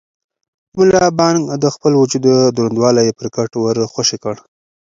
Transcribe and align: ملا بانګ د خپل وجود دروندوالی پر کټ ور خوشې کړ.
ملا 0.77 1.03
بانګ 1.17 1.39
د 1.63 1.65
خپل 1.75 1.91
وجود 2.01 2.25
دروندوالی 2.55 3.09
پر 3.17 3.27
کټ 3.35 3.51
ور 3.57 3.77
خوشې 3.93 4.17
کړ. 4.23 4.35